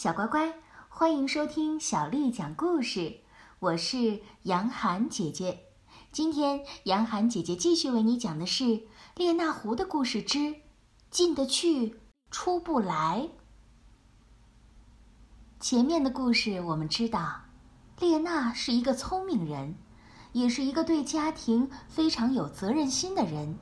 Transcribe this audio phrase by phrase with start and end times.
[0.00, 0.54] 小乖乖，
[0.88, 3.18] 欢迎收听小丽讲故事。
[3.58, 5.64] 我是杨涵姐姐。
[6.10, 8.64] 今天，杨涵姐姐继续为你讲的是
[9.14, 10.54] 《列那狐的故事之
[11.10, 12.00] 进得去，
[12.30, 13.28] 出不来》。
[15.60, 17.42] 前面的故事我们知道，
[17.98, 19.74] 列那是一个聪明人，
[20.32, 23.58] 也是一个对家庭非常有责任心的人。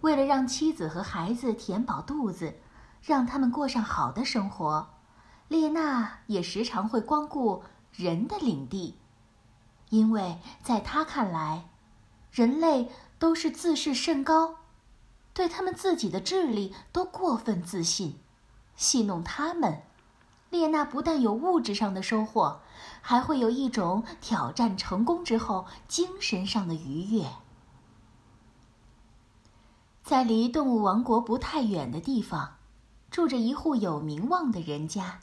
[0.00, 2.60] 为了让妻子和孩子填饱肚子，
[3.02, 4.88] 让他们过上好的生活，
[5.48, 8.96] 列娜也时常会光顾人的领地，
[9.90, 11.68] 因为在他看来，
[12.32, 14.56] 人类都是自视甚高，
[15.32, 18.18] 对他们自己的智力都过分自信，
[18.74, 19.82] 戏弄他们，
[20.50, 22.60] 列娜不但有物质上的收获，
[23.00, 27.26] 还会有一种挑战成功之后精神上的愉悦。
[30.02, 32.56] 在离动物王国不太远的地方，
[33.10, 35.20] 住着一户有名望的人家。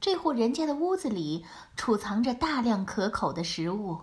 [0.00, 1.44] 这户人家的屋子里
[1.76, 4.02] 储藏着大量可口的食物。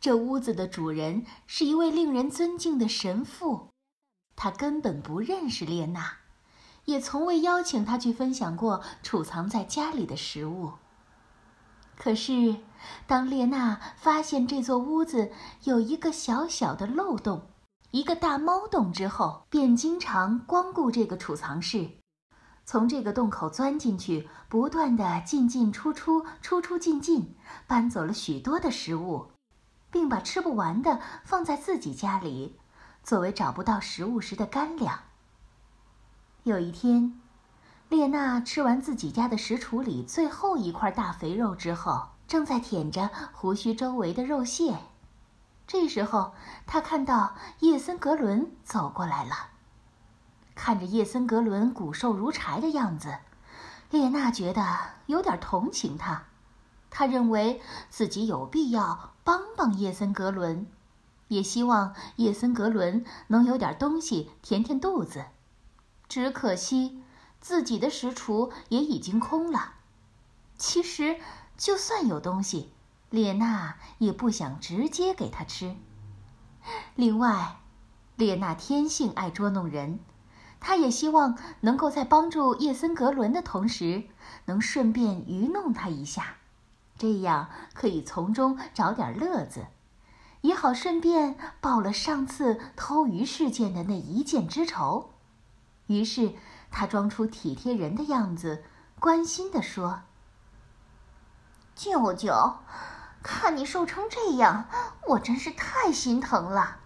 [0.00, 3.70] 这屋子的主人是一位令人尊敬的神父，
[4.36, 6.18] 他根本不认识列娜，
[6.84, 10.74] 也从未邀请他去分享过储藏在家里的食物。
[11.96, 12.56] 可是，
[13.08, 15.32] 当列娜发现这座屋子
[15.64, 17.48] 有一个小小的漏洞，
[17.90, 21.97] 一个大猫洞之后，便经常光顾这个储藏室，
[22.70, 27.34] 从这个洞口钻进去，不断的进进出出，出出进进，
[27.66, 29.30] 搬走了许多的食物，
[29.90, 32.58] 并把吃不完的放在自己家里，
[33.02, 35.00] 作为找不到食物时的干粮。
[36.42, 37.18] 有一天，
[37.88, 44.76] 列娜吃完自己家的食橱里最后一块大肥肉之后，正在舔着胡须周围的肉屑。
[45.66, 46.34] 这时候，
[46.66, 49.52] 他看到叶森格伦走过来了。
[50.58, 53.18] 看着叶森格伦骨瘦如柴的样子，
[53.90, 56.24] 列娜觉得有点同情他。
[56.90, 60.66] 他认为自己有必要帮帮叶森格伦，
[61.28, 65.26] 也希望叶森格伦能有点东西填填肚子。
[66.08, 67.04] 只可惜，
[67.40, 69.74] 自己的食橱也已经空了。
[70.56, 71.20] 其实，
[71.56, 72.72] 就算有东西。
[73.10, 75.76] 列娜也不想直接给他吃。
[76.96, 77.60] 另外，
[78.16, 80.00] 列娜天性爱捉弄人，
[80.60, 84.04] 他也希望能够在帮助叶森格伦的同时，
[84.46, 86.36] 能顺便愚弄他一下，
[86.98, 89.66] 这样可以从中找点乐子，
[90.40, 95.10] 也好顺便报了上次偷鱼事件的那一箭之仇。
[95.86, 96.34] 于是，
[96.70, 98.64] 他装出体贴人的样子，
[98.98, 100.02] 关心地说
[101.74, 102.56] ：“舅舅。”
[103.20, 104.68] 看你瘦成这样，
[105.08, 106.78] 我真是太心疼了。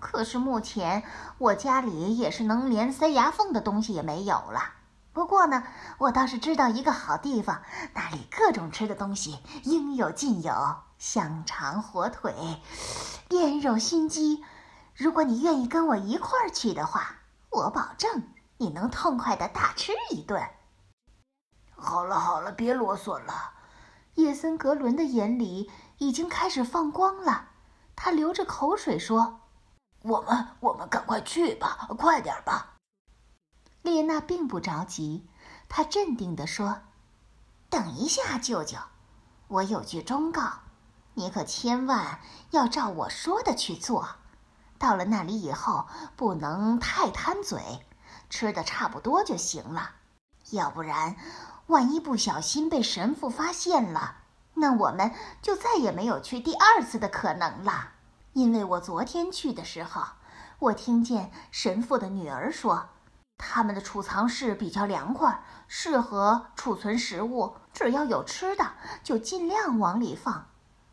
[0.00, 1.02] 可是目前
[1.38, 4.74] 我家里也是能连塞牙缝的东西也没有了。
[5.12, 5.64] 不过呢，
[5.98, 7.62] 我倒是知道一个好地方，
[7.94, 12.32] 那里各种吃的东西应有尽有，香肠、火腿、
[13.30, 14.44] 腌肉、熏鸡。
[14.94, 17.16] 如果你愿意跟我一块儿去的话，
[17.50, 18.22] 我保证
[18.58, 20.40] 你能痛快的大吃一顿。
[21.70, 23.52] 好了好了，别啰嗦了。
[24.14, 27.48] 叶森格伦的眼里已经开始放光了，
[27.96, 29.40] 他流着口水说
[30.02, 32.76] ：“我们，我们赶快去吧，快点吧。”
[33.82, 35.26] 列娜并不着急，
[35.68, 36.80] 她镇定地说
[37.70, 38.78] ：“等一下，舅舅，
[39.48, 40.42] 我有句忠告，
[41.14, 42.20] 你可千万
[42.50, 44.08] 要照我说的去做。
[44.78, 45.86] 到了那里以后，
[46.16, 47.86] 不能太贪嘴，
[48.30, 49.92] 吃的差不多就行了，
[50.50, 51.16] 要不然……”
[51.68, 54.22] 万一不小心被神父发现了，
[54.54, 57.92] 那我们就再也没有去第二次的可能了。
[58.38, 60.00] 因为我昨天去的时候，
[60.60, 62.90] 我听见神父的女儿说，
[63.36, 68.64] 他们的储藏室比较凉快，适合储存食物，只要有吃的
[69.02, 70.46] 就尽量往里放。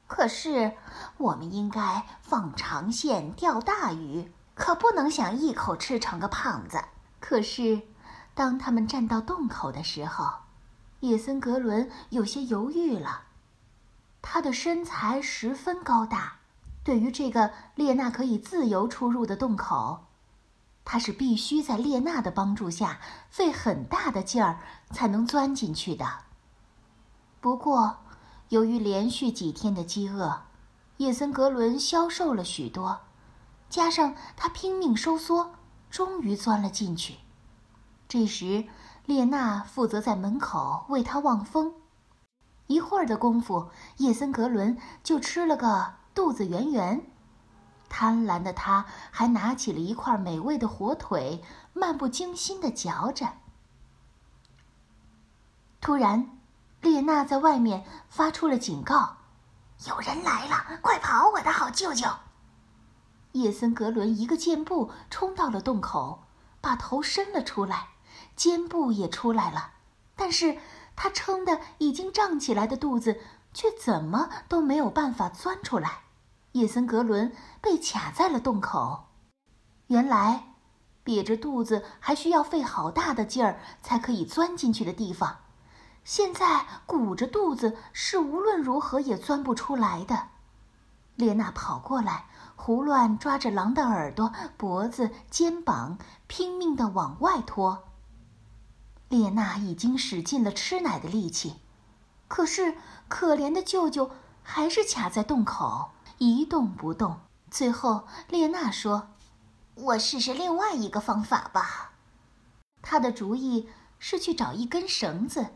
[0.07, 0.73] 可是
[1.17, 6.83] 我们应该放长线钓大鱼，可不能想一口吃成个胖子。
[7.19, 7.83] 可是，
[8.33, 10.33] 当他们站到洞口的时候，
[11.01, 13.25] 叶森格伦有些犹豫了，
[14.23, 16.34] 他的身材十分高大，
[16.85, 20.05] 对于这个列娜可以自由出入的洞口，
[20.85, 24.59] 他是必须在列娜的帮助下费很大的劲儿
[24.91, 26.05] 才能钻进去的。
[27.41, 27.97] 不过，
[28.49, 30.43] 由于连续几天的饥饿，
[30.97, 32.99] 叶森格伦消瘦了许多，
[33.67, 35.55] 加上他拼命收缩，
[35.89, 37.15] 终于钻了进去。
[38.07, 38.65] 这时，
[39.07, 41.73] 列娜负责在门口为他望风，
[42.67, 47.05] 一会儿的功夫，叶森格伦就吃了个肚子圆圆。
[47.87, 53.33] 贪婪的他，还拿起了一块美味的火腿，漫不经心的嚼着。
[55.79, 56.39] 突然，
[56.81, 59.17] 列娜在外面发出了警告
[59.87, 62.07] ：“有人来了，快跑，我的好舅舅！”
[63.33, 66.23] 叶森格伦一个箭步冲到了洞口，
[66.61, 67.89] 把头伸了出来，
[68.35, 69.73] 肩部也出来了，
[70.15, 70.57] 但是
[70.95, 73.19] 他撑得已经胀起来的肚子
[73.53, 76.04] 却怎么都没有办法钻出来。
[76.55, 79.07] 叶森格伦被卡在了洞口。
[79.87, 80.53] 原来，
[81.03, 85.39] 瘪着肚子还需要费好大的劲儿才可以钻进去的地方，
[86.05, 90.29] 现在鼓着肚子是无论如何也钻不出来的。
[91.15, 92.25] 列娜跑过来。
[92.57, 97.83] 胡乱抓着狼的耳朵、脖子、肩膀，拼命地往外拖。
[99.09, 101.57] 列娜已经使尽了吃奶的力气，
[102.29, 102.77] 可是
[103.09, 104.09] 可怜的舅舅
[104.41, 107.19] 还是卡在洞口一动不动。
[107.49, 109.09] 最后，列娜说
[109.75, 111.93] ：“我试试另外一个方法吧。”
[112.81, 113.69] 她的主意
[113.99, 115.47] 是去找一根绳子，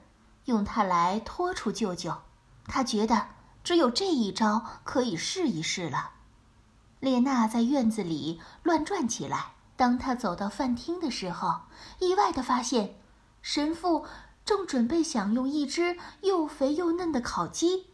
[0.45, 2.15] 用它来拖出舅舅。
[2.65, 3.27] 她觉得
[3.63, 6.11] 只有这一招可以试一试了。
[6.99, 9.53] 列娜在院子里乱转起来。
[9.75, 11.61] 当她走到饭厅的时候，
[11.99, 12.99] 意外地发现，
[13.41, 14.05] 神父
[14.43, 17.87] 正准备享用一只又肥又嫩的烤鸡。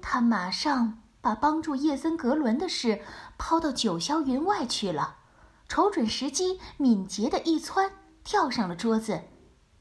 [0.00, 3.02] 他马上把帮助叶森格伦的事
[3.36, 5.16] 抛到九霄云外去了，
[5.68, 7.92] 瞅准时机，敏捷地一窜，
[8.24, 9.22] 跳上了桌子，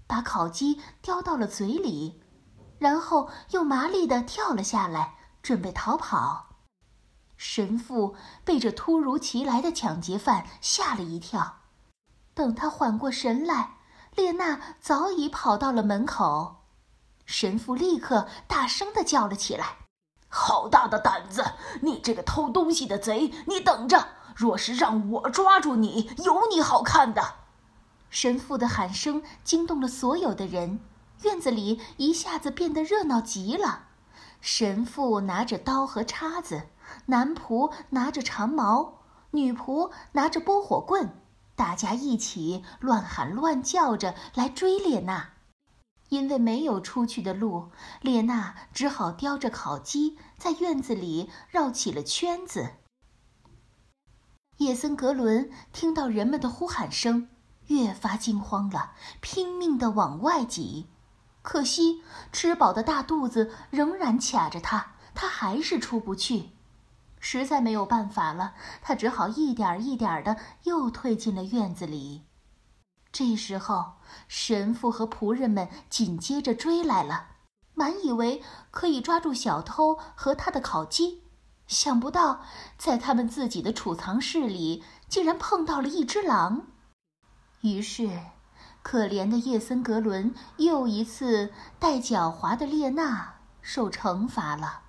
[0.06, 2.22] 把烤鸡叼到了嘴里，
[2.78, 6.48] 然后又麻利地跳了下来，准备逃跑。
[7.38, 11.60] 神父被这突如其来的抢劫犯吓了一跳，
[12.34, 13.78] 等他缓过神来，
[14.14, 16.58] 列娜早已跑到了门口。
[17.26, 19.78] 神父立刻大声的叫了起来
[20.30, 21.44] ：“好大的胆子！
[21.82, 23.34] 你这个偷东西的贼！
[23.48, 27.22] 你等着，若是让我抓住你，有你好看的！”
[28.10, 30.80] 神父的喊声惊动了所有的人，
[31.24, 33.88] 院子里一下子变得热闹极了。
[34.40, 36.68] 神父拿着刀和叉子。
[37.06, 38.94] 男仆拿着长矛，
[39.32, 41.12] 女仆拿着拨火棍，
[41.56, 45.30] 大家一起乱喊乱叫着来追列娜。
[46.10, 47.72] 因为没有出去的路，
[48.02, 52.72] 列娜只好叼着烤鸡在院子里绕起了圈子。
[54.58, 57.30] 叶森格伦听到人们的呼喊声，
[57.68, 58.92] 越发惊慌了，
[59.22, 60.88] 拼命地往外挤。
[61.42, 62.04] 可惜
[62.34, 66.50] 吃饱的大肚子仍然卡着他，他还是出不去。
[67.22, 72.24] 实在没有办法了，他只好一点一点的又退进了院子里。
[73.12, 73.94] 这时候，
[74.28, 77.28] 神父和仆人们紧接着追来了，
[77.74, 78.42] 满以为
[78.72, 81.24] 可以抓住小偷和他的烤鸡，
[81.68, 82.42] 想不到
[82.78, 86.68] 在他们自己的储藏室里竟然碰到了一只狼。
[87.62, 88.10] 于是，
[88.84, 94.82] 可怜的叶森格伦又一次带狡猾的列娜受惩罚了。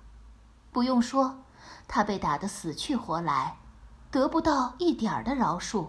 [0.71, 1.43] 不用说。
[1.87, 3.57] 他被打得死去活来，
[4.09, 5.87] 得不到一点儿的饶恕。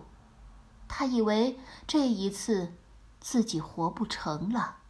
[0.95, 2.75] 他以为这一次
[3.19, 4.81] 自己活不成了。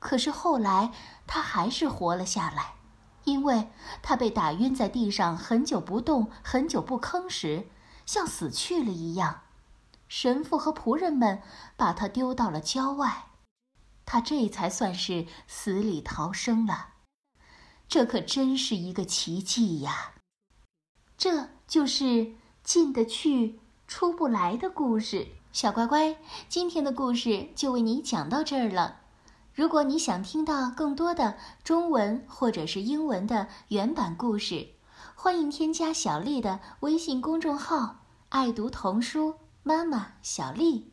[0.00, 0.92] 可是后来
[1.28, 2.74] 他还是活了下来，
[3.22, 3.70] 因为
[4.02, 7.68] 他被打晕在地上，很久不动，很久不吭时，
[8.04, 9.42] 像死去了一样。
[10.08, 11.40] 神父和仆人们
[11.76, 13.26] 把他丢到了郊外，
[14.04, 16.94] 他这才算是死里逃生了。
[17.86, 20.14] 这可真是一个奇迹呀！
[21.16, 22.32] 这就是
[22.64, 23.60] 进得去、
[23.98, 25.26] 出不来的故事。
[25.52, 26.18] 小乖乖，
[26.50, 28.96] 今天的故事就为你讲到这儿了。
[29.54, 34.68] 如果你想听到更多的中文或者是英文的原版故事，
[35.14, 40.92] 欢迎添加小丽的微信公众号“爱读童书妈妈小丽”。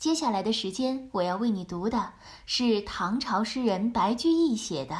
[0.00, 2.14] 接下来的时间，我要为你读的
[2.46, 4.96] 是唐朝诗人白居易写的。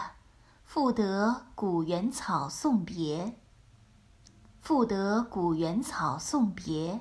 [0.64, 3.38] 赋得古原草送别。
[4.60, 7.00] 赋得古原草送别，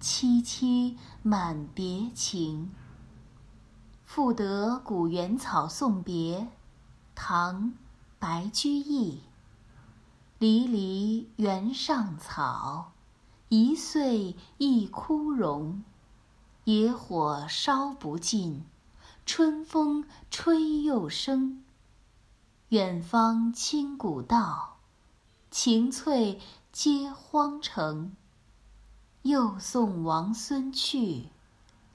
[0.00, 2.72] 萋萋满别情。
[4.04, 6.48] 赋得古原草送别，
[7.14, 7.64] 唐·
[8.18, 9.20] 白居易。
[10.38, 12.92] 离离原上草，
[13.50, 15.84] 一岁一枯荣。
[16.64, 18.64] 野火烧不尽，
[19.26, 21.62] 春风吹又生。
[22.70, 24.78] 远芳侵古道，
[25.50, 26.40] 晴翠
[26.72, 28.16] 接荒城。
[29.22, 31.28] 又送王孙去，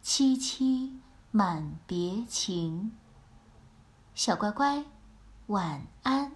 [0.03, 0.91] 萋萋
[1.31, 2.91] 满别情。
[4.13, 4.85] 小乖乖，
[5.47, 6.35] 晚安。